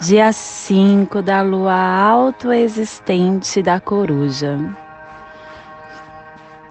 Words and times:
dia 0.00 0.32
5 0.32 1.20
da 1.20 1.42
lua 1.42 1.74
autoexistente 1.74 3.62
da 3.62 3.78
coruja, 3.78 4.58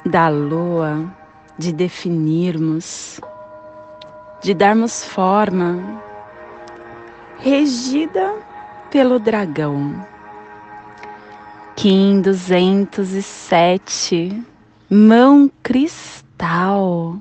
da 0.04 0.30
lua 0.30 1.06
de 1.56 1.72
definirmos, 1.72 3.22
de 4.42 4.56
darmos 4.56 5.03
forma, 5.03 6.02
regida 7.38 8.34
pelo 8.90 9.20
dragão. 9.20 10.03
Kim 11.75 12.22
207, 12.22 14.44
mão 14.90 15.52
cristal, 15.62 17.16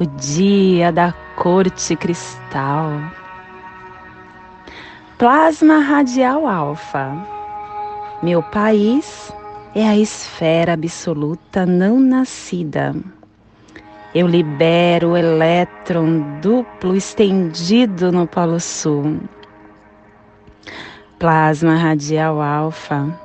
o 0.00 0.06
dia 0.16 0.90
da 0.90 1.14
corte 1.36 1.94
cristal. 1.94 2.90
Plasma 5.18 5.78
radial 5.78 6.46
alfa. 6.46 7.16
Meu 8.22 8.42
país 8.42 9.32
é 9.74 9.88
a 9.88 9.96
esfera 9.96 10.74
absoluta 10.74 11.64
não 11.64 11.98
nascida. 11.98 12.94
Eu 14.14 14.26
libero 14.26 15.12
o 15.12 15.16
elétron 15.16 16.38
duplo 16.42 16.94
estendido 16.94 18.12
no 18.12 18.26
Polo 18.26 18.60
Sul. 18.60 19.20
Plasma 21.18 21.76
radial 21.76 22.42
alfa. 22.42 23.18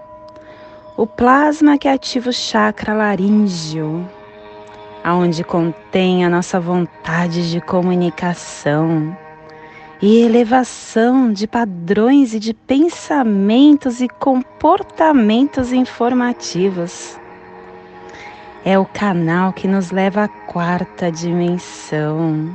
O 0.95 1.05
plasma 1.05 1.77
que 1.77 1.89
ativa 1.89 2.29
o 2.29 2.33
chakra 2.33 2.93
laríngeo, 2.93 4.09
aonde 5.03 5.43
contém 5.43 6.23
a 6.23 6.29
nossa 6.29 6.57
vontade 6.57 7.51
de 7.51 7.59
comunicação 7.59 9.13
e 10.01 10.19
elevação 10.23 11.31
de 11.31 11.45
padrões 11.45 12.33
e 12.33 12.39
de 12.39 12.55
pensamentos 12.55 14.01
e 14.01 14.09
comportamentos 14.09 15.71
informativos. 15.71 17.19
É 18.65 18.79
o 18.79 18.85
canal 18.85 19.53
que 19.53 19.67
nos 19.67 19.91
leva 19.91 20.23
à 20.23 20.27
quarta 20.27 21.11
dimensão, 21.11 22.51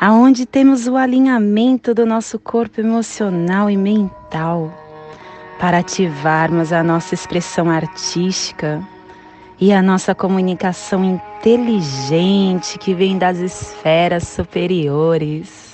aonde 0.00 0.46
temos 0.46 0.86
o 0.86 0.96
alinhamento 0.96 1.92
do 1.92 2.06
nosso 2.06 2.38
corpo 2.38 2.80
emocional 2.80 3.68
e 3.68 3.76
mental 3.76 4.72
para 5.58 5.78
ativarmos 5.78 6.72
a 6.72 6.82
nossa 6.82 7.12
expressão 7.12 7.68
artística 7.68 8.80
e 9.60 9.72
a 9.72 9.82
nossa 9.82 10.14
comunicação 10.14 11.04
inteligente 11.04 12.78
que 12.78 12.94
vem 12.94 13.18
das 13.18 13.38
esferas 13.38 14.28
superiores 14.28 15.69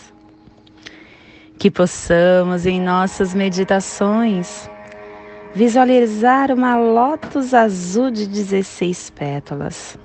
que 1.59 1.71
possamos 1.71 2.67
em 2.67 2.81
nossas 2.81 3.34
meditações 3.34 4.69
visualizar 5.55 6.53
uma 6.53 6.77
lótus 6.77 7.55
azul 7.55 8.11
de 8.11 8.27
16 8.27 9.11
pétalas. 9.11 9.99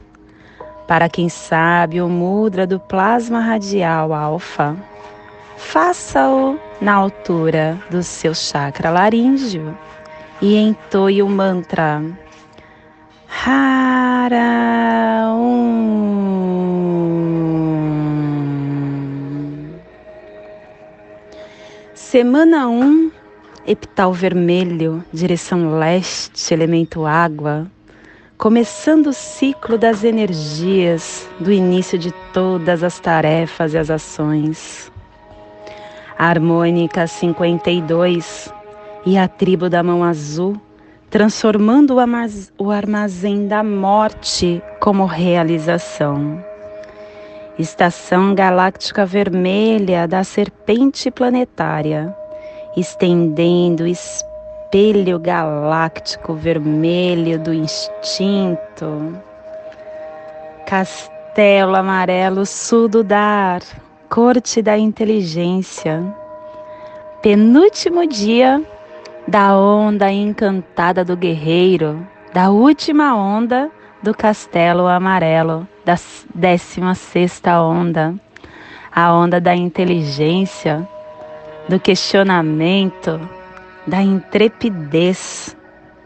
Para 0.88 1.10
quem 1.10 1.28
sabe 1.28 2.02
o 2.02 2.08
mudra 2.08 2.66
do 2.66 2.80
plasma 2.80 3.40
radial 3.42 4.14
alfa, 4.14 4.76
faça-o 5.58 6.58
na 6.80 6.94
altura 6.94 7.78
do 7.90 8.02
seu 8.02 8.34
chakra 8.34 8.90
laríngeo 8.90 9.78
e 10.42 10.56
entoie 10.58 11.22
o 11.22 11.30
mantra 11.30 12.02
Hara 13.46 14.42
Semana 22.12 22.68
1, 22.68 23.10
epital 23.66 24.12
vermelho, 24.12 25.02
direção 25.14 25.80
leste, 25.80 26.54
elemento 26.54 27.06
água, 27.06 27.72
começando 28.38 29.08
o 29.08 29.14
ciclo 29.14 29.78
das 29.78 30.04
energias 30.04 31.26
do 31.40 31.54
início 31.54 31.98
de 31.98 32.12
todas 32.34 32.84
as 32.84 33.00
tarefas 33.00 33.74
e 33.74 33.78
as 33.78 33.90
ações. 33.90 34.92
harmônica 36.18 37.08
52 37.08 38.54
e 39.06 39.18
a 39.18 39.26
tribo 39.30 39.70
da 39.70 39.82
mão 39.82 40.04
azul, 40.04 40.60
transformando 41.10 41.96
o 42.58 42.72
armazém 42.72 43.48
da 43.48 43.64
morte 43.64 44.62
como 44.82 45.06
realização. 45.06 46.44
Estação 47.62 48.34
galáctica 48.34 49.06
vermelha 49.06 50.08
da 50.08 50.24
serpente 50.24 51.12
planetária, 51.12 52.12
estendendo 52.76 53.86
espelho 53.86 55.20
galáctico 55.20 56.34
vermelho 56.34 57.38
do 57.38 57.54
instinto. 57.54 59.16
Castelo 60.66 61.76
amarelo 61.76 62.48
sul 62.48 62.88
do 62.90 63.04
dar, 63.04 63.62
corte 64.10 64.64
da 64.64 64.76
inteligência. 64.76 66.04
Penúltimo 67.22 68.08
dia 68.08 68.60
da 69.28 69.56
onda 69.56 70.12
encantada 70.12 71.06
do 71.06 71.16
guerreiro, 71.16 72.08
da 72.34 72.50
última 72.50 73.16
onda 73.16 73.70
do 74.02 74.16
castelo 74.16 74.88
amarelo 74.88 75.68
da 75.86 75.96
16 76.36 77.42
onda, 77.48 78.16
a 78.92 79.14
onda 79.14 79.40
da 79.40 79.56
inteligência, 79.56 80.88
do 81.68 81.80
questionamento, 81.80 83.20
da 83.88 84.02
intrepidez, 84.02 85.56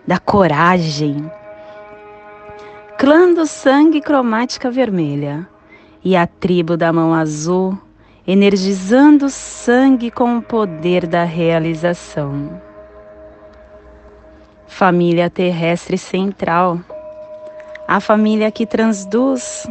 da 0.08 0.19
coragem. 0.19 1.30
Clã 2.97 3.34
do 3.34 3.46
sangue 3.46 4.00
cromática 4.00 4.72
vermelha 4.72 5.47
e 6.03 6.16
a 6.16 6.25
tribo 6.25 6.78
da 6.78 6.94
mão 6.94 7.14
azul, 7.14 7.78
energizando 8.25 9.25
o 9.25 9.30
sangue 9.30 10.09
com 10.09 10.38
o 10.38 10.41
poder 10.41 11.06
da 11.06 11.24
realização. 11.24 12.62
Família 14.68 15.30
terrestre 15.30 15.97
central 15.97 16.79
a 17.87 17.99
família 17.99 18.52
que 18.52 18.66
transduz, 18.66 19.67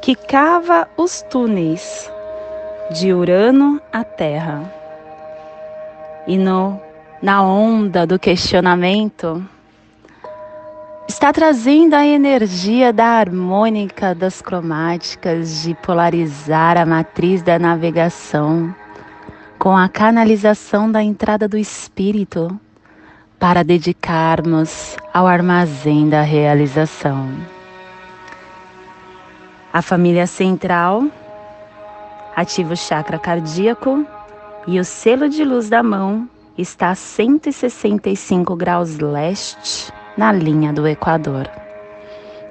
que 0.00 0.14
cava 0.14 0.88
os 0.96 1.22
túneis 1.22 2.10
de 2.90 3.12
Urano 3.12 3.80
à 3.92 4.02
Terra. 4.02 4.62
E 6.26 6.38
no, 6.38 6.80
na 7.22 7.42
onda 7.42 8.06
do 8.06 8.18
questionamento, 8.18 9.44
está 11.06 11.32
trazendo 11.32 11.94
a 11.94 12.06
energia 12.06 12.92
da 12.92 13.06
harmônica 13.06 14.14
das 14.14 14.40
cromáticas 14.40 15.62
de 15.62 15.74
polarizar 15.74 16.78
a 16.78 16.86
matriz 16.86 17.42
da 17.42 17.58
navegação 17.58 18.74
com 19.58 19.76
a 19.76 19.88
canalização 19.90 20.90
da 20.90 21.02
entrada 21.02 21.46
do 21.46 21.58
espírito 21.58 22.58
para 23.40 23.64
dedicarmos 23.64 24.96
ao 25.14 25.26
armazém 25.26 26.10
da 26.10 26.20
realização. 26.20 27.34
A 29.72 29.80
família 29.80 30.26
central 30.26 31.04
ativa 32.36 32.74
o 32.74 32.76
chakra 32.76 33.18
cardíaco 33.18 34.04
e 34.66 34.78
o 34.78 34.84
selo 34.84 35.26
de 35.26 35.42
luz 35.42 35.70
da 35.70 35.82
mão 35.82 36.28
está 36.58 36.90
a 36.90 36.94
165 36.94 38.54
graus 38.54 38.98
leste 38.98 39.90
na 40.18 40.30
linha 40.30 40.70
do 40.70 40.86
Equador. 40.86 41.48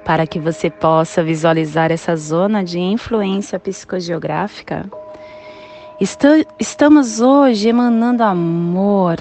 Para 0.04 0.26
que 0.26 0.40
você 0.40 0.68
possa 0.68 1.22
visualizar 1.22 1.92
essa 1.92 2.16
zona 2.16 2.64
de 2.64 2.80
influência 2.80 3.60
psicogeográfica, 3.60 4.90
estamos 6.58 7.20
hoje 7.20 7.68
emanando 7.68 8.24
amor 8.24 9.18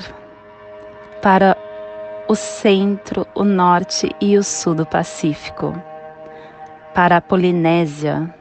para 1.21 1.57
o 2.27 2.35
centro, 2.35 3.25
o 3.35 3.43
norte 3.43 4.15
e 4.21 4.37
o 4.37 4.43
sul 4.43 4.75
do 4.75 4.85
Pacífico, 4.85 5.73
para 6.93 7.17
a 7.17 7.21
Polinésia, 7.21 8.33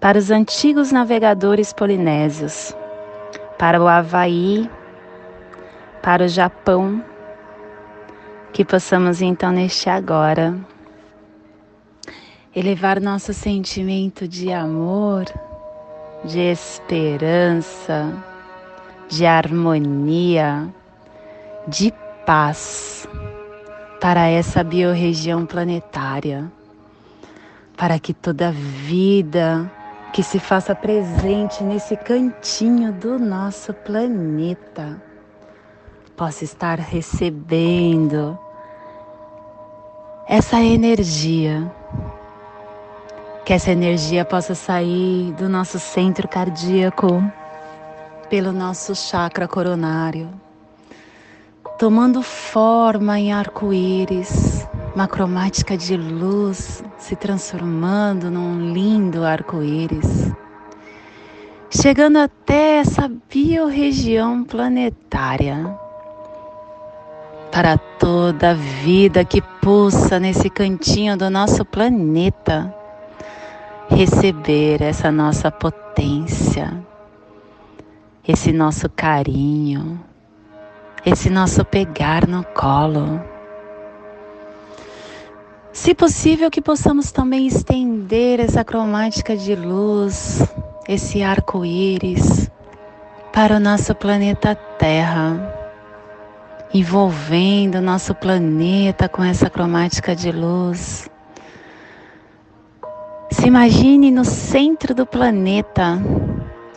para 0.00 0.18
os 0.18 0.30
antigos 0.30 0.92
navegadores 0.92 1.72
polinésios, 1.72 2.76
para 3.58 3.80
o 3.82 3.86
Havaí, 3.86 4.70
para 6.02 6.24
o 6.24 6.28
Japão, 6.28 7.02
Que 8.56 8.64
possamos 8.64 9.20
então 9.20 9.52
neste 9.52 9.90
agora 9.90 10.54
elevar 12.54 12.98
nosso 12.98 13.34
sentimento 13.34 14.26
de 14.26 14.50
amor, 14.50 15.26
de 16.24 16.40
esperança, 16.40 18.14
de 19.10 19.26
harmonia, 19.26 20.72
de 21.66 21.92
paz 22.24 23.08
para 24.00 24.28
essa 24.28 24.62
biorregião 24.62 25.44
planetária, 25.44 26.50
para 27.76 27.98
que 27.98 28.14
toda 28.14 28.52
vida 28.52 29.70
que 30.12 30.22
se 30.22 30.38
faça 30.38 30.74
presente 30.74 31.62
nesse 31.64 31.96
cantinho 31.96 32.92
do 32.92 33.18
nosso 33.18 33.74
planeta 33.74 35.02
possa 36.16 36.44
estar 36.44 36.78
recebendo 36.78 38.38
essa 40.28 40.60
energia. 40.60 41.70
Que 43.44 43.52
essa 43.52 43.70
energia 43.70 44.24
possa 44.24 44.54
sair 44.54 45.32
do 45.34 45.48
nosso 45.48 45.78
centro 45.78 46.26
cardíaco, 46.26 47.22
pelo 48.28 48.52
nosso 48.52 48.94
chakra 48.94 49.46
coronário, 49.46 50.28
tomando 51.78 52.22
forma 52.22 53.18
em 53.18 53.32
arco-íris, 53.32 54.66
uma 54.94 55.06
cromática 55.06 55.76
de 55.76 55.94
luz 55.96 56.82
se 56.96 57.14
transformando 57.14 58.30
num 58.30 58.72
lindo 58.72 59.24
arco-íris, 59.24 60.32
chegando 61.68 62.16
até 62.16 62.78
essa 62.78 63.10
biorregião 63.30 64.42
planetária 64.42 65.78
para 67.52 67.76
toda 67.76 68.52
a 68.52 68.54
vida 68.54 69.22
que 69.22 69.42
pulsa 69.42 70.18
nesse 70.18 70.48
cantinho 70.48 71.16
do 71.16 71.28
nosso 71.28 71.62
planeta 71.62 72.74
receber 73.90 74.80
essa 74.80 75.12
nossa 75.12 75.50
potência, 75.50 76.72
esse 78.26 78.50
nosso 78.50 78.88
carinho, 78.88 80.00
esse 81.06 81.30
nosso 81.30 81.64
pegar 81.64 82.26
no 82.26 82.44
colo. 82.44 83.22
Se 85.72 85.94
possível, 85.94 86.50
que 86.50 86.60
possamos 86.60 87.10
também 87.12 87.46
estender 87.46 88.40
essa 88.40 88.62
cromática 88.62 89.34
de 89.34 89.54
luz, 89.54 90.42
esse 90.86 91.22
arco-íris, 91.22 92.50
para 93.32 93.56
o 93.56 93.60
nosso 93.60 93.94
planeta 93.94 94.54
Terra, 94.54 95.54
envolvendo 96.74 97.76
o 97.76 97.82
nosso 97.82 98.14
planeta 98.14 99.08
com 99.08 99.24
essa 99.24 99.48
cromática 99.48 100.14
de 100.14 100.32
luz 100.32 101.08
se 103.30 103.48
imagine 103.48 104.10
no 104.10 104.24
centro 104.24 104.94
do 104.94 105.04
planeta 105.04 106.00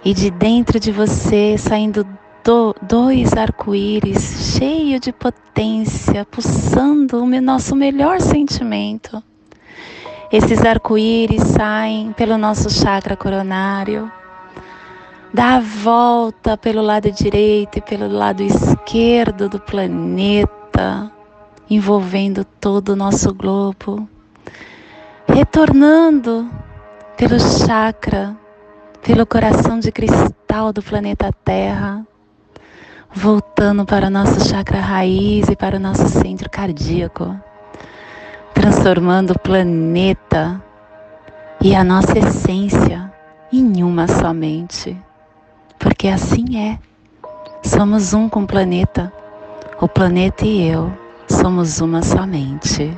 e 0.04 0.14
de 0.14 0.30
dentro 0.30 0.80
de 0.80 0.92
você 0.92 1.58
saindo 1.58 2.06
do, 2.44 2.76
dois 2.82 3.34
arco-íris 3.34 4.56
cheios 4.58 5.02
de 5.02 5.12
potência, 5.12 6.26
pulsando 6.26 7.24
o 7.24 7.42
nosso 7.42 7.76
melhor 7.76 8.22
sentimento. 8.22 9.24
Esses 10.32 10.64
arco-íris 10.64 11.44
saem 11.44 12.14
pelo 12.14 12.38
nosso 12.38 12.70
chakra 12.70 13.18
coronário, 13.18 14.12
dá 15.34 15.56
a 15.56 15.60
volta 15.60 16.56
pelo 16.58 16.82
lado 16.82 17.12
direito 17.12 17.78
e 17.78 17.82
pelo 17.82 18.08
lado 18.08 18.44
esquerdo 18.44 19.50
do 19.50 19.60
planeta, 19.60 21.12
envolvendo 21.70 22.46
todo 22.46 22.90
o 22.90 22.96
nosso 22.96 23.34
globo 23.34 24.08
retornando 25.34 26.50
pelo 27.16 27.40
chakra, 27.40 28.36
pelo 29.02 29.26
coração 29.26 29.80
de 29.80 29.92
cristal 29.92 30.74
do 30.74 30.82
planeta 30.82 31.32
Terra, 31.46 32.06
voltando 33.14 33.86
para 33.86 34.08
o 34.08 34.10
nosso 34.10 34.48
chakra 34.48 34.80
raiz 34.80 35.48
e 35.48 35.56
para 35.56 35.78
o 35.78 35.80
nosso 35.80 36.08
centro 36.08 36.50
cardíaco, 36.50 37.36
transformando 38.54 39.32
o 39.32 39.40
planeta 39.40 40.62
e 41.62 41.76
a 41.76 41.84
nossa 41.84 42.18
essência 42.18 43.12
em 43.52 43.84
uma 43.84 44.08
somente, 44.08 44.96
porque 45.78 46.08
assim 46.08 46.58
é. 46.58 46.80
Somos 47.62 48.14
um 48.14 48.30
com 48.30 48.44
o 48.44 48.48
planeta, 48.48 49.12
o 49.82 49.88
planeta 49.88 50.46
e 50.46 50.70
eu 50.70 50.92
somos 51.28 51.82
uma 51.82 52.02
somente. 52.02 52.98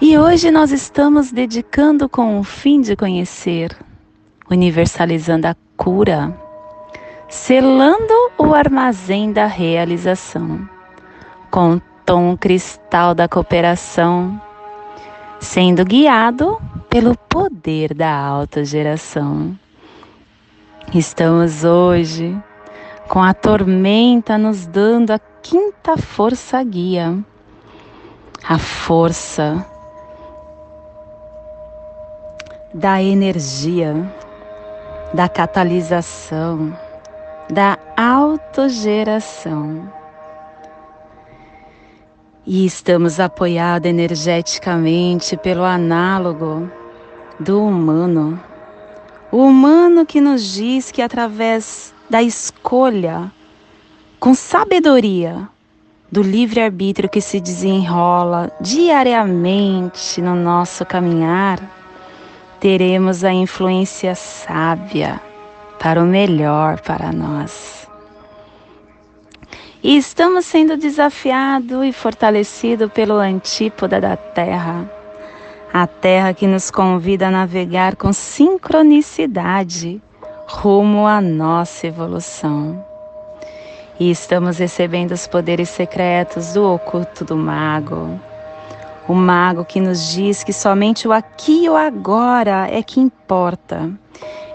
E 0.00 0.16
hoje 0.16 0.50
nós 0.50 0.72
estamos 0.72 1.30
dedicando 1.30 2.08
com 2.08 2.38
o 2.38 2.44
fim 2.44 2.80
de 2.80 2.96
conhecer, 2.96 3.76
universalizando 4.50 5.46
a 5.46 5.56
cura, 5.76 6.36
selando 7.32 8.12
o 8.36 8.54
armazém 8.54 9.32
da 9.32 9.46
realização, 9.46 10.68
com 11.50 11.76
o 11.76 11.82
tom 12.04 12.36
cristal 12.36 13.14
da 13.14 13.26
cooperação, 13.26 14.38
sendo 15.40 15.82
guiado 15.82 16.60
pelo 16.90 17.16
poder 17.16 17.94
da 17.94 18.14
autogeração. 18.14 19.58
Estamos 20.94 21.64
hoje 21.64 22.38
com 23.08 23.22
a 23.22 23.32
tormenta 23.32 24.36
nos 24.36 24.66
dando 24.66 25.12
a 25.12 25.20
quinta 25.40 25.96
força 25.96 26.62
guia, 26.62 27.18
a 28.46 28.58
força 28.58 29.66
da 32.74 33.02
energia, 33.02 33.94
da 35.14 35.30
catalisação, 35.30 36.76
da 37.52 37.78
autogeração. 37.98 39.92
E 42.46 42.64
estamos 42.64 43.20
apoiados 43.20 43.90
energeticamente 43.90 45.36
pelo 45.36 45.62
análogo 45.62 46.70
do 47.38 47.62
humano. 47.62 48.42
O 49.30 49.44
humano 49.44 50.06
que 50.06 50.18
nos 50.18 50.42
diz 50.54 50.90
que 50.90 51.02
através 51.02 51.92
da 52.08 52.22
escolha, 52.22 53.30
com 54.18 54.32
sabedoria, 54.32 55.46
do 56.10 56.22
livre-arbítrio 56.22 57.08
que 57.08 57.20
se 57.20 57.38
desenrola 57.38 58.50
diariamente 58.62 60.22
no 60.22 60.34
nosso 60.34 60.86
caminhar, 60.86 61.60
teremos 62.58 63.24
a 63.24 63.32
influência 63.32 64.14
sábia 64.14 65.20
para 65.82 66.00
o 66.00 66.06
melhor 66.06 66.80
para 66.80 67.12
nós. 67.12 67.88
E 69.82 69.96
estamos 69.96 70.46
sendo 70.46 70.76
desafiados 70.76 71.84
e 71.84 71.92
fortalecidos 71.92 72.92
pelo 72.92 73.14
antípoda 73.14 74.00
da 74.00 74.16
Terra, 74.16 74.88
a 75.74 75.84
Terra 75.88 76.32
que 76.32 76.46
nos 76.46 76.70
convida 76.70 77.26
a 77.26 77.30
navegar 77.32 77.96
com 77.96 78.12
sincronicidade 78.12 80.00
rumo 80.46 81.04
à 81.04 81.20
nossa 81.20 81.88
evolução. 81.88 82.84
E 83.98 84.08
estamos 84.08 84.58
recebendo 84.58 85.10
os 85.10 85.26
poderes 85.26 85.68
secretos 85.68 86.52
do 86.52 86.64
oculto 86.74 87.24
do 87.24 87.36
mago, 87.36 88.20
o 89.08 89.14
mago 89.14 89.64
que 89.64 89.80
nos 89.80 90.12
diz 90.12 90.44
que 90.44 90.52
somente 90.52 91.08
o 91.08 91.12
aqui 91.12 91.64
e 91.64 91.68
o 91.68 91.76
agora 91.76 92.68
é 92.70 92.82
que 92.82 93.00
importa. 93.00 93.90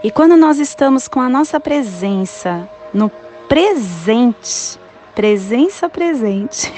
E 0.02 0.10
quando 0.10 0.36
nós 0.36 0.58
estamos 0.58 1.08
com 1.08 1.20
a 1.20 1.28
nossa 1.28 1.58
presença 1.58 2.68
no 2.94 3.10
presente, 3.48 4.78
presença 5.14 5.88
presente, 5.88 6.72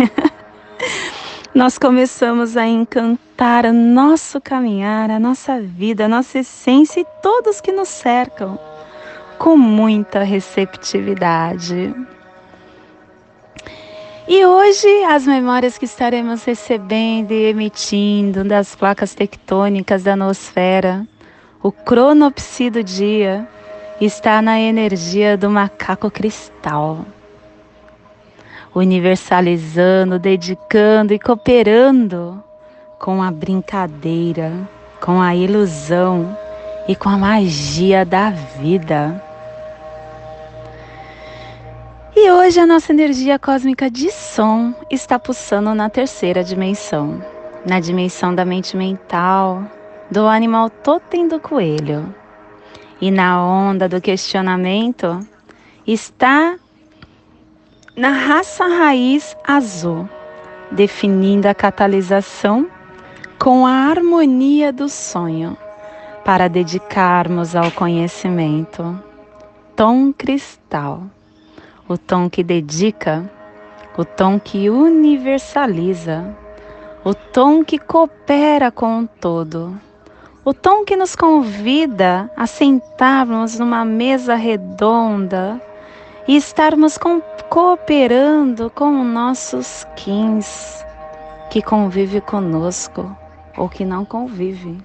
nós 1.55 1.79
começamos 1.79 2.57
a 2.57 2.67
encantar 2.67 3.67
o 3.67 3.73
nosso 3.73 4.41
caminhar, 4.41 5.11
a 5.11 5.19
nossa 5.19 5.61
vida, 5.61 6.07
a 6.07 6.09
nossa 6.09 6.39
essência 6.39 7.01
e 7.01 7.07
todos 7.23 7.61
que 7.61 7.73
nos 7.73 7.89
cercam 7.89 8.59
com 9.39 9.57
muita 9.57 10.23
receptividade. 10.23 11.95
E 14.29 14.45
hoje 14.45 15.05
as 15.05 15.27
memórias 15.27 15.79
que 15.79 15.87
estaremos 15.87 16.45
recebendo 16.45 17.33
e 17.33 17.47
emitindo 17.47 18.45
das 18.45 18.75
placas 18.75 19.15
tectônicas 19.15 20.03
da 20.03 20.15
nosfera, 20.15 21.07
o 21.63 21.73
cronopsi 21.73 22.71
do 22.71 22.85
dia, 22.85 23.49
está 24.01 24.41
na 24.41 24.61
energia 24.61 25.37
do 25.37 25.51
macaco 25.51 26.11
cristal. 26.11 27.05
Universalizando, 28.75 30.19
dedicando 30.19 31.13
e 31.13 31.19
cooperando 31.19 32.43
com 32.99 33.23
a 33.23 33.31
brincadeira, 33.31 34.53
com 35.01 35.21
a 35.21 35.35
ilusão 35.35 36.37
e 36.87 36.95
com 36.95 37.09
a 37.09 37.19
magia 37.19 38.05
da 38.05 38.31
vida. 38.31 39.30
E 42.23 42.31
hoje 42.31 42.61
a 42.61 42.67
nossa 42.67 42.93
energia 42.93 43.39
cósmica 43.39 43.91
de 43.91 44.11
som 44.11 44.75
está 44.91 45.19
pulsando 45.19 45.75
na 45.75 45.89
terceira 45.89 46.45
dimensão, 46.45 47.25
na 47.65 47.81
dimensão 47.81 48.35
da 48.35 48.45
mente 48.45 48.77
mental, 48.77 49.65
do 50.11 50.27
animal 50.27 50.69
totem 50.69 51.27
do 51.27 51.41
coelho. 51.41 52.15
E 53.01 53.11
na 53.11 53.43
onda 53.43 53.89
do 53.89 54.03
questionamento 54.03 55.27
está 55.87 56.59
na 57.97 58.11
raça 58.11 58.67
raiz 58.67 59.35
azul, 59.43 60.07
definindo 60.71 61.49
a 61.49 61.55
catalisação 61.55 62.69
com 63.39 63.67
a 63.67 63.73
harmonia 63.73 64.71
do 64.71 64.91
sonho 64.91 65.57
para 66.23 66.49
dedicarmos 66.49 67.57
ao 67.57 67.71
conhecimento. 67.71 69.03
Tom 69.75 70.13
cristal, 70.13 71.05
o 71.91 71.99
tom 71.99 72.31
que 72.31 72.45
dedica, 72.45 73.29
o 73.99 74.05
tom 74.05 74.39
que 74.39 74.71
universaliza, 74.71 76.25
o 77.05 77.13
tom 77.13 77.65
que 77.65 77.81
coopera 77.81 78.71
com 78.71 79.01
o 79.01 79.09
todo, 79.09 79.77
o 80.45 80.55
tom 80.55 80.85
que 80.85 80.95
nos 80.95 81.17
convida 81.17 82.31
a 82.37 82.47
sentarmos 82.47 83.59
numa 83.59 83.85
mesa 83.85 84.37
redonda 84.37 85.61
e 86.29 86.37
estarmos 86.37 86.97
com, 86.97 87.21
cooperando 87.49 88.71
com 88.71 89.03
nossos 89.03 89.85
quins 89.97 90.87
que 91.51 91.61
convive 91.61 92.21
conosco 92.21 93.11
ou 93.59 93.69
que 93.69 93.85
não 93.85 94.05
convive 94.05 94.79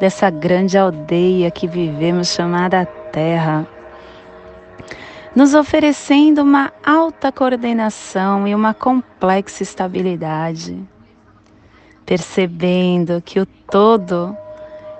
dessa 0.00 0.30
grande 0.30 0.76
aldeia 0.76 1.48
que 1.52 1.68
vivemos 1.68 2.26
chamada 2.26 2.84
Terra, 3.12 3.68
nos 5.34 5.54
oferecendo 5.54 6.42
uma 6.42 6.72
alta 6.84 7.32
coordenação 7.32 8.46
e 8.46 8.54
uma 8.54 8.72
complexa 8.72 9.62
estabilidade, 9.62 10.78
percebendo 12.06 13.20
que 13.20 13.40
o 13.40 13.46
todo 13.46 14.36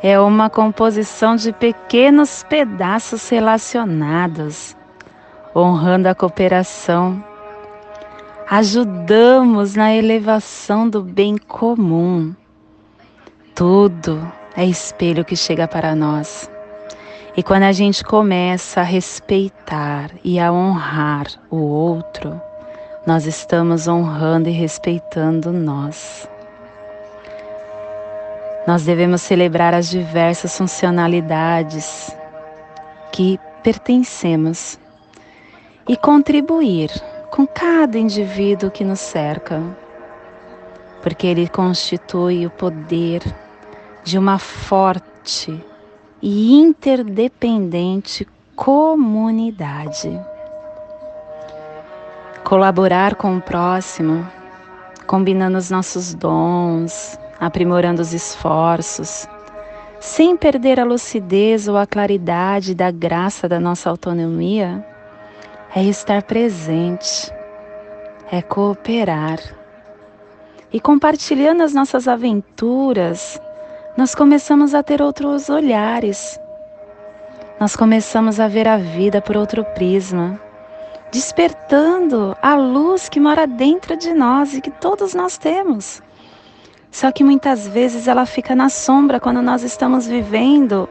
é 0.03 0.19
uma 0.19 0.51
composição 0.51 1.37
de 1.37 1.53
pequenos 1.53 2.43
pedaços 2.43 3.29
relacionados, 3.29 4.77
honrando 5.55 6.09
a 6.09 6.15
cooperação. 6.15 7.25
Ajudamos 8.51 9.75
na 9.75 9.95
elevação 9.95 10.89
do 10.89 11.03
bem 11.03 11.39
comum. 11.39 12.35
Tudo 13.55 14.21
é 14.57 14.67
espelho 14.67 15.25
que 15.25 15.37
chega 15.37 15.67
para 15.67 15.95
nós. 15.95 16.51
E 17.37 17.43
quando 17.43 17.65
a 17.65 17.73
gente 17.73 18.05
começa 18.05 18.81
a 18.81 18.85
respeitar 18.85 20.09
e 20.23 20.39
a 20.39 20.53
honrar 20.53 21.27
o 21.51 21.57
outro, 21.57 22.41
nós 23.05 23.27
estamos 23.27 23.89
honrando 23.89 24.49
e 24.49 24.53
respeitando 24.53 25.53
nós. 25.53 26.29
Nós 28.69 28.85
devemos 28.85 29.21
celebrar 29.21 29.75
as 29.75 29.91
diversas 29.91 30.57
funcionalidades 30.57 32.17
que 33.11 33.41
pertencemos 33.65 34.79
e 35.89 35.97
contribuir 35.97 36.89
com 37.33 37.49
cada 37.49 37.99
indivíduo 37.99 38.71
que 38.71 38.85
nos 38.85 39.01
cerca, 39.01 39.61
porque 41.03 41.27
ele 41.27 41.49
constitui 41.49 42.47
o 42.47 42.51
poder 42.51 43.23
de 44.05 44.17
uma 44.17 44.39
forte 44.39 45.61
e 46.27 46.55
interdependente 46.55 48.27
comunidade. 48.57 50.19
Colaborar 52.43 53.15
com 53.15 53.37
o 53.37 53.43
próximo, 53.43 54.27
combinando 55.07 55.59
os 55.59 55.71
nossos 55.71 56.15
dons, 56.15 57.19
aprimorando 57.39 58.01
os 58.01 58.15
esforços, 58.15 59.29
sem 60.01 60.35
perder 60.35 60.81
a 60.81 60.85
lucidez 60.85 61.69
ou 61.69 61.77
a 61.77 61.87
claridade 61.87 62.75
da 62.75 62.91
graça 62.91 63.47
da 63.47 63.61
nossa 63.61 63.91
autonomia, 63.91 64.83
é 65.77 65.85
estar 65.85 66.23
presente, 66.23 67.31
é 68.33 68.41
cooperar. 68.41 69.41
E 70.73 70.81
compartilhando 70.81 71.63
as 71.63 71.75
nossas 71.75 72.09
aventuras, 72.09 73.39
nós 73.97 74.15
começamos 74.15 74.75
a 74.75 74.83
ter 74.83 75.01
outros 75.01 75.49
olhares. 75.49 76.41
Nós 77.61 77.77
começamos 77.77 78.41
a 78.41 78.49
ver 78.49 78.67
a 78.67 78.77
vida 78.77 79.23
por 79.23 79.37
outro 79.37 79.65
prisma, 79.65 80.41
despertando 81.13 82.37
a 82.43 82.57
luz 82.57 83.09
que 83.09 83.21
mora 83.21 83.47
dentro 83.47 83.97
de 83.97 84.13
nós 84.13 84.55
e 84.55 84.61
que 84.61 84.71
todos 84.71 85.15
nós 85.15 85.39
temos. 85.39 86.03
Só 86.91 87.13
que 87.13 87.23
muitas 87.23 87.69
vezes 87.69 88.09
ela 88.09 88.27
fica 88.27 88.55
na 88.55 88.69
sombra 88.69 89.21
quando 89.21 89.41
nós 89.41 89.63
estamos 89.63 90.07
vivendo 90.09 90.89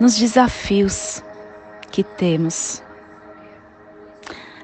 nos 0.00 0.16
desafios 0.16 1.22
que 1.92 2.02
temos. 2.02 2.82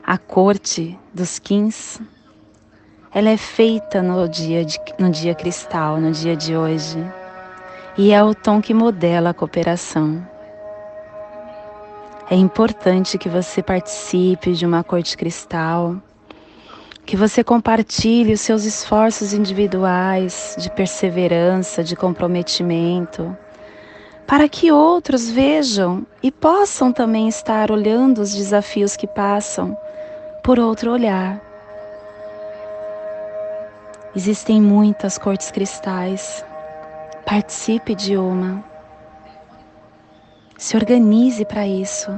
A 0.02 0.18
corte 0.18 0.98
dos 1.14 1.38
quins 1.38 2.00
ela 3.12 3.30
é 3.30 3.36
feita 3.36 4.02
no 4.02 4.28
dia, 4.28 4.64
de, 4.64 4.78
no 4.98 5.10
dia 5.10 5.34
cristal, 5.34 6.00
no 6.00 6.12
dia 6.12 6.36
de 6.36 6.56
hoje. 6.56 7.04
E 7.98 8.12
é 8.12 8.22
o 8.22 8.34
tom 8.34 8.60
que 8.62 8.72
modela 8.72 9.30
a 9.30 9.34
cooperação. 9.34 10.24
É 12.30 12.36
importante 12.36 13.18
que 13.18 13.28
você 13.28 13.60
participe 13.60 14.52
de 14.52 14.64
uma 14.64 14.84
corte 14.84 15.16
cristal, 15.16 15.96
que 17.04 17.16
você 17.16 17.42
compartilhe 17.42 18.32
os 18.32 18.40
seus 18.40 18.64
esforços 18.64 19.32
individuais 19.32 20.54
de 20.56 20.70
perseverança, 20.70 21.82
de 21.82 21.96
comprometimento, 21.96 23.36
para 24.24 24.48
que 24.48 24.70
outros 24.70 25.28
vejam 25.28 26.06
e 26.22 26.30
possam 26.30 26.92
também 26.92 27.26
estar 27.26 27.72
olhando 27.72 28.20
os 28.20 28.32
desafios 28.32 28.96
que 28.96 29.08
passam 29.08 29.76
por 30.44 30.60
outro 30.60 30.92
olhar. 30.92 31.49
Existem 34.14 34.60
muitas 34.60 35.16
cortes 35.16 35.52
cristais. 35.52 36.44
Participe 37.24 37.94
de 37.94 38.16
uma. 38.16 38.64
Se 40.58 40.76
organize 40.76 41.44
para 41.44 41.64
isso. 41.64 42.10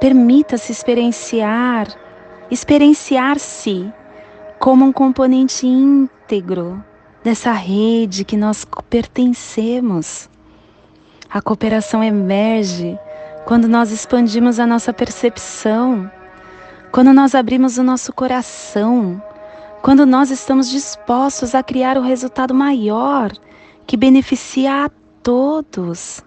Permita-se 0.00 0.72
experienciar, 0.72 1.86
experienciar-se 2.50 3.92
como 4.58 4.84
um 4.84 4.92
componente 4.92 5.68
íntegro 5.68 6.82
dessa 7.22 7.52
rede 7.52 8.24
que 8.24 8.36
nós 8.36 8.66
pertencemos. 8.90 10.28
A 11.30 11.40
cooperação 11.40 12.02
emerge 12.02 12.98
quando 13.46 13.68
nós 13.68 13.92
expandimos 13.92 14.58
a 14.58 14.66
nossa 14.66 14.92
percepção, 14.92 16.10
quando 16.90 17.12
nós 17.12 17.36
abrimos 17.36 17.78
o 17.78 17.84
nosso 17.84 18.12
coração 18.12 19.22
quando 19.88 20.04
nós 20.04 20.30
estamos 20.30 20.68
dispostos 20.68 21.54
a 21.54 21.62
criar 21.62 21.96
o 21.96 22.02
resultado 22.02 22.52
maior 22.52 23.32
que 23.86 23.96
beneficia 23.96 24.84
a 24.84 24.90
todos. 25.22 26.22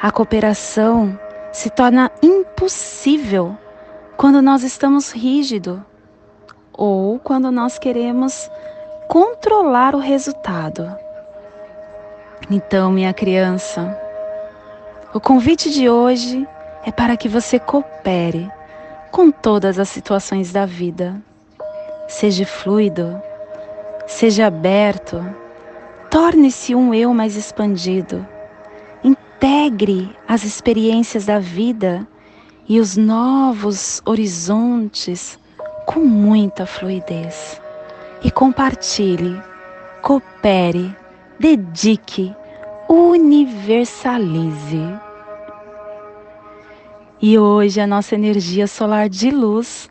A 0.00 0.10
cooperação 0.10 1.20
se 1.52 1.68
torna 1.68 2.10
impossível 2.22 3.54
quando 4.16 4.40
nós 4.40 4.62
estamos 4.62 5.12
rígidos 5.12 5.78
ou 6.72 7.18
quando 7.18 7.52
nós 7.52 7.78
queremos 7.78 8.50
controlar 9.08 9.94
o 9.94 9.98
resultado. 9.98 10.90
Então, 12.50 12.90
minha 12.90 13.12
criança, 13.12 13.94
o 15.12 15.20
convite 15.20 15.70
de 15.70 15.90
hoje 15.90 16.48
é 16.82 16.90
para 16.90 17.14
que 17.14 17.28
você 17.28 17.58
coopere 17.58 18.50
com 19.10 19.30
todas 19.30 19.78
as 19.78 19.90
situações 19.90 20.50
da 20.50 20.64
vida. 20.64 21.22
Seja 22.06 22.44
fluido, 22.44 23.20
seja 24.06 24.46
aberto, 24.46 25.24
torne-se 26.10 26.74
um 26.74 26.92
eu 26.92 27.14
mais 27.14 27.34
expandido. 27.34 28.26
Integre 29.02 30.14
as 30.28 30.44
experiências 30.44 31.24
da 31.24 31.38
vida 31.38 32.06
e 32.68 32.78
os 32.78 32.96
novos 32.96 34.02
horizontes 34.04 35.38
com 35.86 36.00
muita 36.00 36.66
fluidez. 36.66 37.60
E 38.22 38.30
compartilhe, 38.30 39.40
coopere, 40.02 40.94
dedique, 41.38 42.34
universalize. 42.88 44.78
E 47.20 47.38
hoje 47.38 47.80
a 47.80 47.86
nossa 47.86 48.14
energia 48.14 48.66
solar 48.66 49.08
de 49.08 49.30
luz 49.30 49.90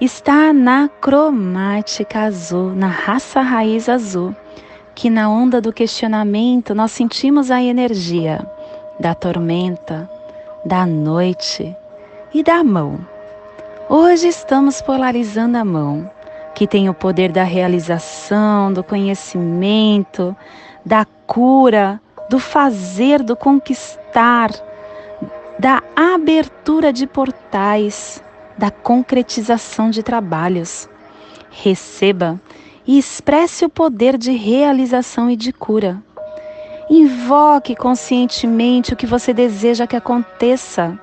está 0.00 0.52
na 0.52 0.88
cromática 1.00 2.20
azul, 2.20 2.74
na 2.74 2.88
raça 2.88 3.40
raiz 3.40 3.88
azul, 3.88 4.34
que 4.94 5.10
na 5.10 5.30
onda 5.30 5.60
do 5.60 5.72
questionamento 5.72 6.74
nós 6.74 6.92
sentimos 6.92 7.50
a 7.50 7.62
energia 7.62 8.46
da 8.98 9.14
tormenta, 9.14 10.08
da 10.64 10.86
noite 10.86 11.74
e 12.32 12.42
da 12.42 12.62
mão, 12.62 13.00
Hoje 13.86 14.28
estamos 14.28 14.80
polarizando 14.80 15.58
a 15.58 15.64
mão, 15.64 16.10
que 16.54 16.66
tem 16.66 16.88
o 16.88 16.94
poder 16.94 17.30
da 17.30 17.44
realização, 17.44 18.72
do 18.72 18.82
conhecimento, 18.82 20.34
da 20.82 21.04
cura, 21.26 22.00
do 22.30 22.38
fazer, 22.38 23.22
do 23.22 23.36
conquistar, 23.36 24.50
da 25.58 25.82
abertura 25.94 26.94
de 26.94 27.06
portais, 27.06 28.24
da 28.56 28.70
concretização 28.70 29.90
de 29.90 30.02
trabalhos. 30.02 30.88
Receba 31.50 32.40
e 32.86 32.98
expresse 32.98 33.64
o 33.64 33.68
poder 33.68 34.18
de 34.18 34.32
realização 34.32 35.30
e 35.30 35.36
de 35.36 35.52
cura. 35.52 36.02
Invoque 36.90 37.74
conscientemente 37.74 38.92
o 38.92 38.96
que 38.96 39.06
você 39.06 39.32
deseja 39.32 39.86
que 39.86 39.96
aconteça. 39.96 40.98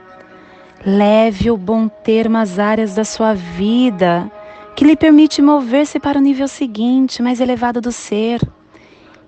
Leve 0.86 1.50
o 1.50 1.58
bom 1.58 1.88
termo 1.88 2.38
às 2.38 2.60
áreas 2.60 2.96
da 2.96 3.04
sua 3.04 3.34
vida 3.34 4.32
que 4.76 4.86
lhe 4.86 4.96
permite 4.96 5.42
mover-se 5.42 6.00
para 6.00 6.18
o 6.18 6.22
nível 6.22 6.48
seguinte, 6.48 7.22
mais 7.22 7.40
elevado 7.40 7.82
do 7.82 7.92
ser. 7.92 8.42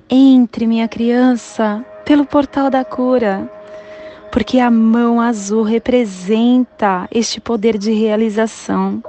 Entre, 0.10 0.66
minha 0.66 0.88
criança, 0.88 1.86
pelo 2.06 2.26
portal 2.26 2.70
da 2.70 2.84
cura, 2.84 3.50
porque 4.34 4.58
a 4.58 4.72
mão 4.72 5.22
azul 5.22 5.62
representa 5.62 7.08
este 7.12 7.40
poder 7.40 7.78
de 7.78 7.94
realização. 7.94 9.00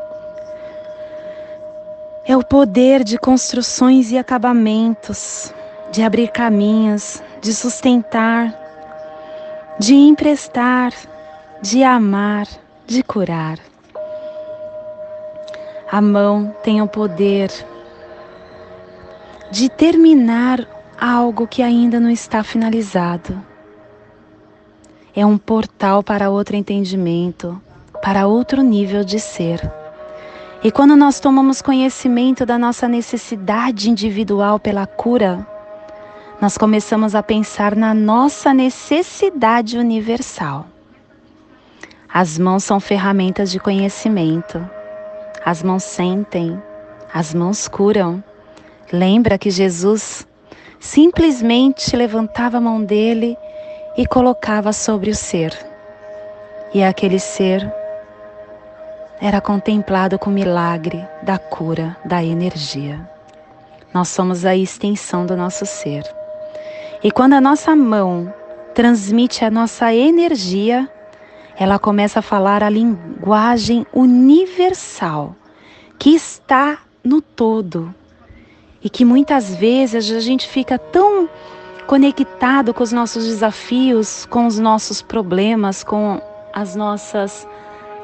É 2.26 2.36
o 2.36 2.44
poder 2.44 3.02
de 3.02 3.16
construções 3.16 4.12
e 4.12 4.18
acabamentos, 4.18 5.50
de 5.90 6.02
abrir 6.02 6.28
caminhos, 6.28 7.22
de 7.40 7.54
sustentar, 7.54 8.54
de 9.78 9.94
emprestar, 9.94 10.92
de 11.62 11.82
amar, 11.82 12.46
de 12.86 13.02
curar. 13.02 13.58
A 15.90 16.02
mão 16.02 16.54
tem 16.62 16.82
o 16.82 16.86
poder 16.86 17.50
de 19.50 19.70
terminar 19.70 20.68
algo 21.00 21.46
que 21.46 21.62
ainda 21.62 21.98
não 21.98 22.10
está 22.10 22.44
finalizado. 22.44 23.53
É 25.16 25.24
um 25.24 25.38
portal 25.38 26.02
para 26.02 26.28
outro 26.28 26.56
entendimento, 26.56 27.60
para 28.02 28.26
outro 28.26 28.62
nível 28.62 29.04
de 29.04 29.20
ser. 29.20 29.60
E 30.62 30.72
quando 30.72 30.96
nós 30.96 31.20
tomamos 31.20 31.62
conhecimento 31.62 32.44
da 32.44 32.58
nossa 32.58 32.88
necessidade 32.88 33.88
individual 33.88 34.58
pela 34.58 34.86
cura, 34.86 35.46
nós 36.40 36.58
começamos 36.58 37.14
a 37.14 37.22
pensar 37.22 37.76
na 37.76 37.94
nossa 37.94 38.52
necessidade 38.52 39.78
universal. 39.78 40.66
As 42.12 42.36
mãos 42.36 42.64
são 42.64 42.80
ferramentas 42.80 43.50
de 43.50 43.60
conhecimento. 43.60 44.68
As 45.44 45.62
mãos 45.62 45.84
sentem, 45.84 46.60
as 47.12 47.32
mãos 47.32 47.68
curam. 47.68 48.22
Lembra 48.92 49.38
que 49.38 49.50
Jesus 49.50 50.26
simplesmente 50.80 51.94
levantava 51.94 52.58
a 52.58 52.60
mão 52.60 52.82
dele 52.82 53.36
e 53.96 54.06
colocava 54.06 54.72
sobre 54.72 55.10
o 55.10 55.14
ser. 55.14 55.54
E 56.72 56.82
aquele 56.82 57.18
ser 57.18 57.72
era 59.20 59.40
contemplado 59.40 60.18
com 60.18 60.30
o 60.30 60.32
milagre 60.32 61.06
da 61.22 61.38
cura, 61.38 61.96
da 62.04 62.22
energia. 62.22 63.00
Nós 63.92 64.08
somos 64.08 64.44
a 64.44 64.56
extensão 64.56 65.24
do 65.24 65.36
nosso 65.36 65.64
ser. 65.64 66.02
E 67.02 67.10
quando 67.10 67.34
a 67.34 67.40
nossa 67.40 67.76
mão 67.76 68.32
transmite 68.74 69.44
a 69.44 69.50
nossa 69.50 69.94
energia, 69.94 70.88
ela 71.56 71.78
começa 71.78 72.18
a 72.18 72.22
falar 72.22 72.62
a 72.62 72.68
linguagem 72.68 73.86
universal 73.92 75.36
que 75.98 76.10
está 76.10 76.80
no 77.04 77.22
todo, 77.22 77.94
e 78.84 78.90
que 78.90 79.04
muitas 79.04 79.54
vezes 79.54 80.10
a 80.12 80.20
gente 80.20 80.46
fica 80.46 80.78
tão 80.78 81.28
conectado 81.86 82.72
com 82.72 82.82
os 82.82 82.92
nossos 82.92 83.24
desafios, 83.24 84.26
com 84.26 84.46
os 84.46 84.58
nossos 84.58 85.02
problemas, 85.02 85.84
com 85.84 86.20
as 86.52 86.74
nossas 86.74 87.46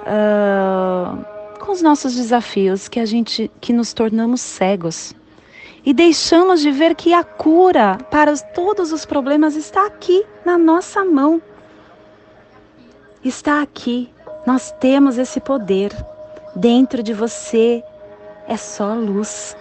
uh, 0.02 1.24
com 1.58 1.72
os 1.72 1.82
nossos 1.82 2.14
desafios 2.14 2.88
que 2.88 2.98
a 2.98 3.04
gente 3.04 3.50
que 3.60 3.72
nos 3.72 3.92
tornamos 3.92 4.40
cegos 4.40 5.14
e 5.84 5.94
deixamos 5.94 6.60
de 6.60 6.70
ver 6.70 6.94
que 6.94 7.14
a 7.14 7.24
cura 7.24 7.98
para 8.10 8.36
todos 8.36 8.92
os 8.92 9.06
problemas 9.06 9.56
está 9.56 9.86
aqui 9.86 10.24
na 10.44 10.58
nossa 10.58 11.04
mão. 11.04 11.40
Está 13.24 13.62
aqui. 13.62 14.10
Nós 14.46 14.72
temos 14.72 15.16
esse 15.16 15.40
poder. 15.40 15.90
Dentro 16.54 17.02
de 17.02 17.14
você 17.14 17.82
é 18.46 18.56
só 18.56 18.92
luz. 18.92 19.56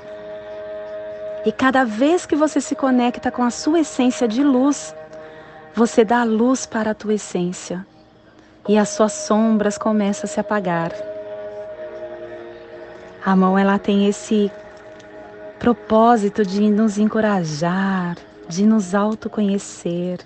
E 1.45 1.51
cada 1.51 1.85
vez 1.85 2.25
que 2.25 2.35
você 2.35 2.59
se 2.59 2.75
conecta 2.75 3.31
com 3.31 3.43
a 3.43 3.49
sua 3.49 3.79
essência 3.79 4.27
de 4.27 4.43
luz, 4.43 4.93
você 5.73 6.03
dá 6.03 6.23
luz 6.23 6.65
para 6.65 6.91
a 6.91 6.95
tua 6.95 7.13
essência. 7.13 7.85
E 8.67 8.77
as 8.77 8.89
suas 8.89 9.13
sombras 9.13 9.77
começam 9.77 10.25
a 10.25 10.27
se 10.27 10.39
apagar. 10.39 10.91
A 13.23 13.35
mão 13.35 13.57
ela 13.57 13.79
tem 13.79 14.07
esse 14.07 14.51
propósito 15.59 16.45
de 16.45 16.69
nos 16.69 16.97
encorajar, 16.97 18.17
de 18.47 18.65
nos 18.65 18.93
autoconhecer, 18.93 20.19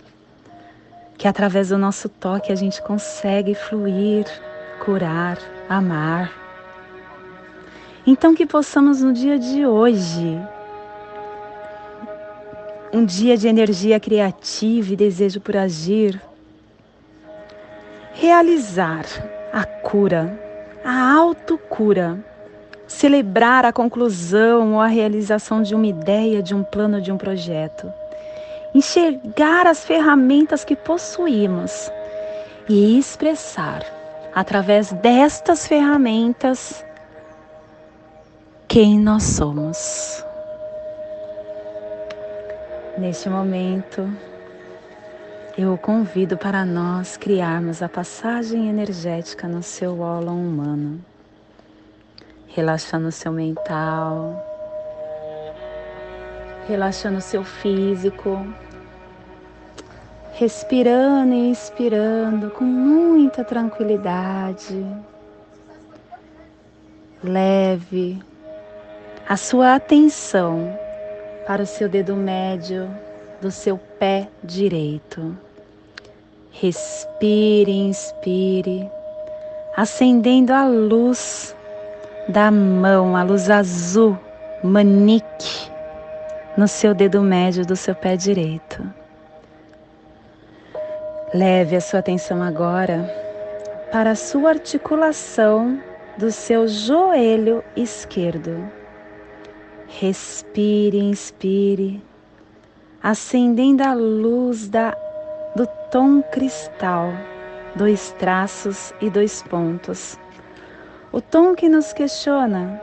que 1.18 1.28
através 1.28 1.70
do 1.70 1.78
nosso 1.78 2.10
toque 2.10 2.52
a 2.52 2.56
gente 2.56 2.82
consegue 2.82 3.54
fluir, 3.54 4.26
curar, 4.84 5.38
amar. 5.70 6.32
Então 8.06 8.34
que 8.34 8.46
possamos 8.46 9.02
no 9.02 9.14
dia 9.14 9.40
de 9.40 9.66
hoje 9.66 10.40
um 12.94 13.04
dia 13.04 13.36
de 13.36 13.48
energia 13.48 14.00
criativa 14.00 14.94
e 14.94 14.96
desejo 14.96 15.42
por 15.42 15.58
agir, 15.58 16.22
realizar 18.14 19.04
a 19.52 19.66
cura, 19.66 20.40
a 20.86 21.14
autocura, 21.16 22.24
celebrar 22.88 23.66
a 23.66 23.74
conclusão 23.74 24.74
ou 24.76 24.80
a 24.80 24.86
realização 24.86 25.64
de 25.64 25.74
uma 25.74 25.88
ideia, 25.88 26.44
de 26.44 26.54
um 26.54 26.64
plano, 26.64 27.02
de 27.02 27.12
um 27.12 27.18
projeto, 27.18 27.92
enxergar 28.76 29.66
as 29.66 29.84
ferramentas 29.84 30.64
que 30.64 30.76
possuímos 30.76 31.92
e 32.70 33.00
expressar 33.00 33.84
através 34.36 34.92
destas 34.94 35.66
ferramentas 35.66 36.86
quem 38.68 39.00
nós 39.00 39.24
somos. 39.24 40.24
Neste 42.96 43.28
momento, 43.28 44.08
eu 45.58 45.74
o 45.74 45.78
convido 45.80 46.38
para 46.38 46.64
nós 46.64 47.18
criarmos 47.18 47.82
a 47.82 47.90
passagem 47.90 48.70
energética 48.70 49.48
no 49.48 49.64
seu 49.64 50.00
ólon 50.00 50.36
humano, 50.36 51.04
relaxando 52.50 53.08
o 53.08 53.12
seu 53.12 53.32
mental, 53.32 54.46
relaxando 56.68 57.18
o 57.18 57.22
seu 57.22 57.44
físico, 57.44 58.46
respirando 60.34 61.34
e 61.34 61.50
inspirando 61.50 62.52
com 62.52 62.64
muita 62.64 63.44
tranquilidade. 63.44 64.86
Leve 67.24 68.22
a 69.28 69.36
sua 69.36 69.74
atenção 69.74 70.78
para 71.46 71.64
o 71.64 71.66
seu 71.66 71.90
dedo 71.90 72.16
médio 72.16 72.90
do 73.42 73.52
seu 73.52 73.78
pé 74.00 74.28
direito. 74.44 75.38
Respire, 76.52 77.72
inspire, 77.72 78.90
acendendo 79.76 80.54
a 80.54 80.66
luz 80.66 81.56
da 82.30 82.50
mão, 82.52 83.18
a 83.18 83.24
luz 83.24 83.50
azul, 83.50 84.18
manique, 84.64 85.70
no 86.56 86.68
seu 86.68 86.94
dedo 86.94 87.22
médio 87.22 87.66
do 87.66 87.76
seu 87.76 87.96
pé 87.96 88.16
direito. 88.16 88.84
Leve 91.34 91.76
a 91.76 91.82
sua 91.82 92.00
atenção 92.00 92.42
agora 92.44 93.12
para 93.92 94.12
a 94.12 94.16
sua 94.16 94.52
articulação 94.52 95.82
do 96.18 96.32
seu 96.32 96.68
joelho 96.68 97.64
esquerdo 97.76 98.83
Respire, 100.00 100.98
inspire, 100.98 102.02
acendendo 103.02 103.84
a 103.84 103.94
luz 103.94 104.68
da, 104.68 104.98
do 105.56 105.68
tom 105.92 106.24
cristal, 106.24 107.14
dois 107.76 108.12
traços 108.18 108.92
e 109.00 109.08
dois 109.08 109.44
pontos. 109.44 110.18
O 111.12 111.22
tom 111.22 111.54
que 111.54 111.70
nos 111.70 111.94
questiona 111.94 112.82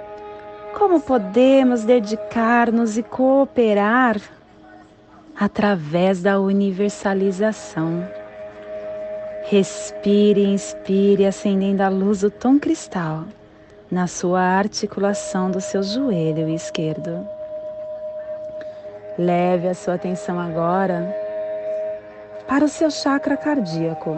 como 0.78 1.00
podemos 1.00 1.82
dedicar-nos 1.82 2.96
e 2.96 3.02
cooperar 3.02 4.16
através 5.34 6.22
da 6.22 6.38
universalização. 6.38 8.08
Respire, 9.46 10.44
inspire, 10.44 11.26
acendendo 11.26 11.82
a 11.82 11.88
luz 11.88 12.20
do 12.20 12.30
tom 12.30 12.56
cristal 12.56 13.26
na 13.90 14.07
sua 14.07 14.40
articulação 14.40 15.50
do 15.50 15.61
seu 15.61 15.83
joelho 15.83 16.48
esquerdo. 16.48 17.26
Leve 19.18 19.68
a 19.68 19.74
sua 19.74 19.94
atenção 19.94 20.38
agora 20.38 21.12
para 22.46 22.64
o 22.64 22.68
seu 22.68 22.90
chakra 22.90 23.37
cardíaco. 23.37 24.16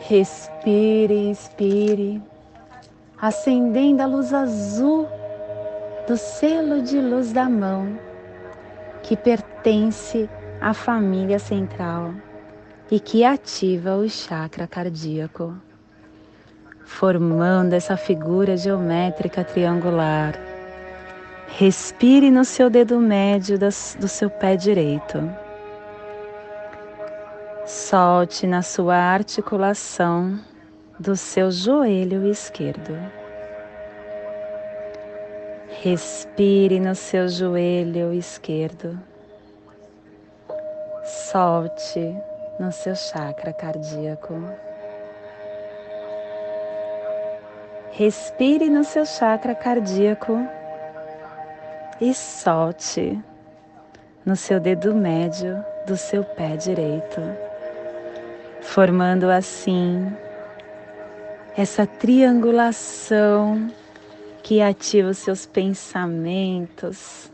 Respire, 0.00 1.28
inspire, 1.28 2.20
acendendo 3.20 4.02
a 4.02 4.06
luz 4.06 4.34
azul 4.34 5.08
do 6.06 6.16
selo 6.16 6.82
de 6.82 7.00
luz 7.00 7.32
da 7.32 7.48
mão 7.48 7.98
que 9.02 9.16
pertence 9.16 10.28
à 10.60 10.74
família 10.74 11.38
central 11.38 12.12
e 12.90 13.00
que 13.00 13.24
ativa 13.24 13.96
o 13.96 14.08
chakra 14.08 14.66
cardíaco, 14.66 15.54
formando 16.92 17.72
essa 17.72 17.96
figura 17.96 18.56
geométrica 18.56 19.42
triangular. 19.42 20.38
Respire 21.48 22.30
no 22.30 22.44
seu 22.44 22.68
dedo 22.68 23.00
médio 23.00 23.58
do 23.58 24.08
seu 24.08 24.30
pé 24.30 24.56
direito. 24.56 25.18
Solte 27.64 28.46
na 28.46 28.62
sua 28.62 28.96
articulação 28.96 30.38
do 30.98 31.16
seu 31.16 31.50
joelho 31.50 32.26
esquerdo. 32.26 32.96
Respire 35.82 36.78
no 36.78 36.94
seu 36.94 37.28
joelho 37.28 38.12
esquerdo. 38.12 38.98
Solte 41.04 42.14
no 42.60 42.70
seu 42.70 42.94
chakra 42.94 43.52
cardíaco. 43.52 44.34
Respire 47.94 48.70
no 48.70 48.84
seu 48.84 49.04
chakra 49.04 49.54
cardíaco 49.54 50.48
e 52.00 52.14
solte 52.14 53.22
no 54.24 54.34
seu 54.34 54.58
dedo 54.58 54.94
médio 54.94 55.62
do 55.86 55.94
seu 55.94 56.24
pé 56.24 56.56
direito, 56.56 57.20
formando 58.62 59.30
assim 59.30 60.10
essa 61.54 61.86
triangulação 61.86 63.70
que 64.42 64.62
ativa 64.62 65.10
os 65.10 65.18
seus 65.18 65.44
pensamentos, 65.44 67.30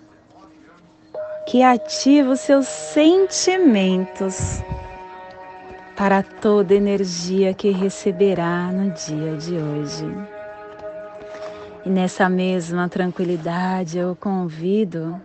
que 1.46 1.62
ativa 1.62 2.32
os 2.32 2.40
seus 2.40 2.66
sentimentos 2.66 4.60
para 5.96 6.20
toda 6.20 6.74
energia 6.74 7.54
que 7.54 7.70
receberá 7.70 8.72
no 8.72 8.90
dia 8.90 9.36
de 9.36 9.54
hoje. 9.54 10.37
E 11.88 11.90
nessa 11.90 12.28
mesma 12.28 12.86
tranquilidade 12.86 13.96
eu 13.96 14.14
convido 14.14 15.18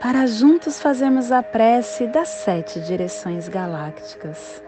para 0.00 0.26
juntos 0.26 0.80
fazermos 0.80 1.30
a 1.30 1.44
prece 1.44 2.08
das 2.08 2.26
sete 2.26 2.80
direções 2.80 3.48
galácticas 3.48 4.60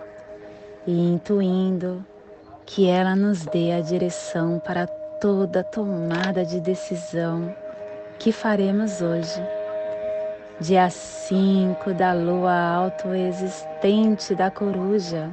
e 0.86 0.92
intuindo 0.92 2.06
que 2.64 2.86
ela 2.86 3.16
nos 3.16 3.44
dê 3.46 3.72
a 3.72 3.80
direção 3.80 4.62
para 4.64 4.86
toda 5.20 5.64
tomada 5.64 6.44
de 6.44 6.60
decisão 6.60 7.52
que 8.16 8.30
faremos 8.30 9.02
hoje 9.02 9.42
dia 10.60 10.88
5 10.88 11.94
da 11.94 12.12
lua 12.12 12.54
autoexistente 12.76 14.36
da 14.36 14.52
coruja, 14.52 15.32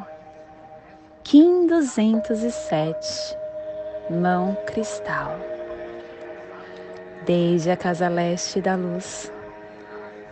Kim 1.24 1.68
207, 1.68 3.38
mão 4.10 4.58
cristal. 4.66 5.59
Desde 7.30 7.70
a 7.70 7.78
casa 7.78 8.10
leste 8.10 8.60
da 8.60 8.76
luz, 8.76 9.32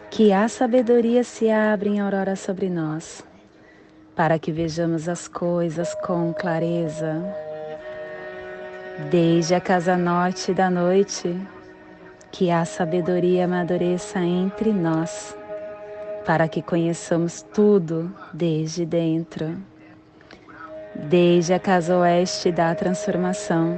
que 0.10 0.34
a 0.34 0.48
sabedoria 0.48 1.24
se 1.24 1.48
abre 1.48 1.92
em 1.92 2.00
aurora 2.00 2.36
sobre 2.36 2.72
nós, 2.72 3.24
para 4.16 4.40
que 4.40 4.52
vejamos 4.52 5.08
as 5.08 5.28
coisas 5.28 5.94
com 6.04 6.34
clareza. 6.34 7.24
Desde 9.12 9.54
a 9.54 9.62
casa 9.62 9.96
norte 9.96 10.56
da 10.56 10.72
noite, 10.72 11.40
que 12.32 12.50
a 12.50 12.66
sabedoria 12.66 13.46
amadureça 13.46 14.18
entre 14.18 14.74
nós, 14.74 15.38
para 16.26 16.48
que 16.48 16.64
conheçamos 16.64 17.44
tudo 17.54 18.12
desde 18.34 18.88
dentro. 18.88 19.56
Desde 20.96 21.54
a 21.54 21.60
casa 21.60 21.96
oeste 21.96 22.52
da 22.52 22.74
transformação, 22.74 23.78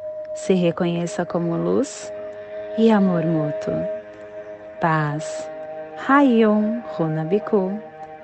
se 0.35 0.53
reconheça 0.53 1.25
como 1.25 1.55
luz 1.55 2.11
e 2.77 2.91
amor 2.91 3.25
mútuo. 3.25 3.73
Paz. 4.79 5.49
Rayon 6.07 6.81
Runabiku, 6.97 7.79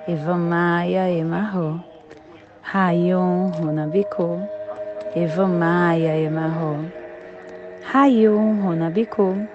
Evamaya 0.06 1.08
Emarro. 1.10 1.82
Rayon 2.62 3.52
Runabiku. 3.52 4.40
Evamaya 5.16 6.16
Emarro. 6.16 6.84
Rayum 7.90 8.60
Runabiku. 8.62 9.48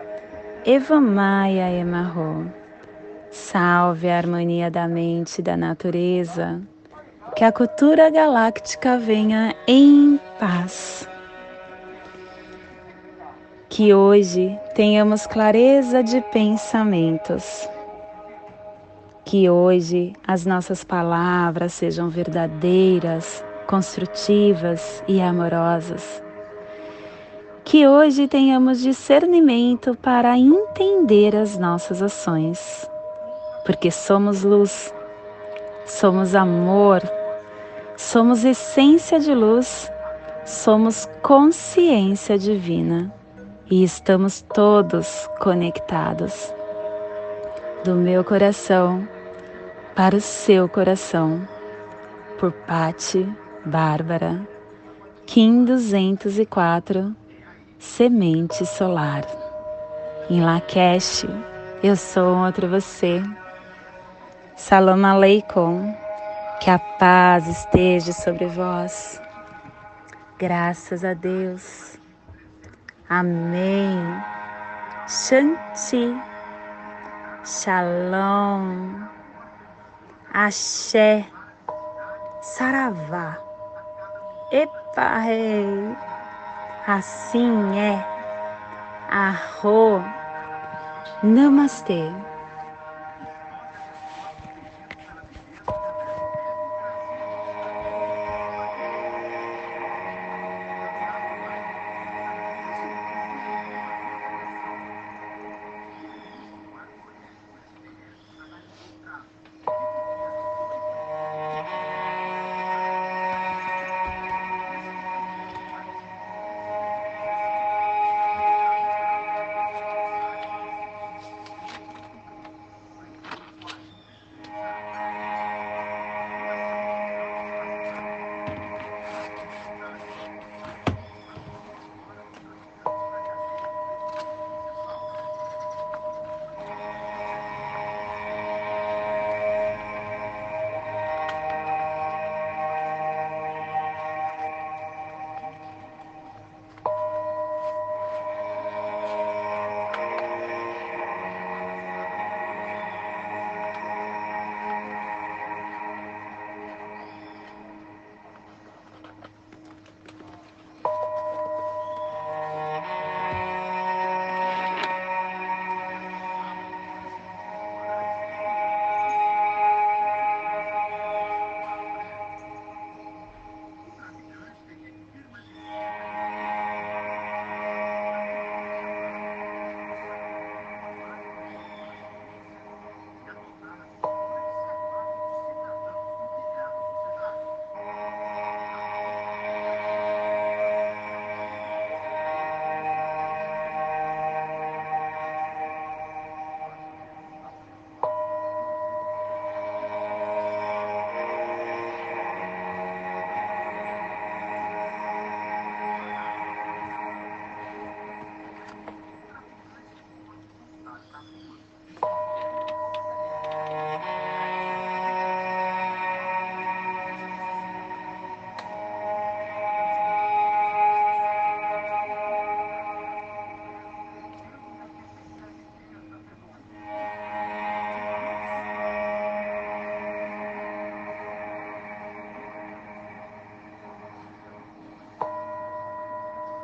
Evamaya 0.66 1.70
Emarro. 1.70 2.52
Salve 3.30 4.10
a 4.10 4.18
harmonia 4.18 4.72
da 4.72 4.88
mente 4.88 5.39
e 5.39 5.42
da 5.44 5.56
natureza. 5.56 6.60
Que 7.36 7.44
a 7.44 7.52
cultura 7.52 8.10
galáctica 8.10 8.98
venha 8.98 9.56
em 9.68 10.20
paz. 10.39 11.08
Que 13.76 13.92
hoje 13.92 14.56
tenhamos 14.76 15.26
clareza 15.26 16.04
de 16.04 16.22
pensamentos. 16.32 17.68
Que 19.26 19.50
hoje 19.50 20.14
as 20.28 20.46
nossas 20.46 20.84
palavras 20.84 21.74
sejam 21.74 22.08
verdadeiras, 22.08 23.44
construtivas 23.66 25.04
e 25.08 25.20
amorosas. 25.20 26.24
Que 27.66 27.88
hoje 27.88 28.28
tenhamos 28.28 28.80
discernimento 28.80 29.96
para 29.96 30.38
entender 30.38 31.36
as 31.36 31.58
nossas 31.58 32.04
ações, 32.04 32.88
porque 33.66 33.90
somos 33.90 34.44
luz, 34.44 34.94
somos 35.84 36.36
amor, 36.36 37.02
somos 37.98 38.46
essência 38.46 39.20
de 39.20 39.34
luz, 39.34 39.92
somos 40.46 41.10
consciência 41.24 42.38
divina 42.38 43.12
e 43.74 43.84
estamos 43.84 44.46
todos 44.54 45.28
conectados. 45.40 46.54
Do 47.84 47.96
meu 47.96 48.24
coração 48.24 49.08
para 49.96 50.16
o 50.16 50.22
seu 50.22 50.70
coração, 50.70 51.42
por 52.40 52.52
Pati 52.52 53.28
Bárbara, 53.66 54.48
Kim 55.26 55.66
204, 55.66 57.16
Semente 57.80 58.64
Solar. 58.64 59.26
Em 60.30 60.40
Lakesh, 60.40 61.26
eu 61.82 61.96
sou 61.96 62.36
um 62.36 62.46
outro 62.46 62.70
você. 62.70 63.24
Salam 64.56 65.04
Aleikum, 65.04 65.96
que 66.62 66.70
a 66.70 66.78
paz 66.78 67.48
esteja 67.48 68.14
sobre 68.14 68.46
vós. 68.46 69.20
Graças 70.38 71.04
a 71.04 71.16
Deus. 71.16 71.93
Amém. 73.19 73.95
Shanti. 75.08 76.19
Shalom. 77.45 79.08
Axé. 80.34 81.23
Saravá. 82.41 83.38
Epa, 84.52 85.19
rei. 85.19 85.95
Assim 86.88 87.80
é. 87.80 88.04
Arro. 89.12 90.04
Namastê. 91.21 92.12